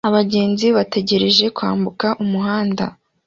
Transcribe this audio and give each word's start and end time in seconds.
Abagenzi 0.09 0.67
bategereje 0.77 1.45
kwambuka 1.57 2.07
umuhanda 2.23 2.85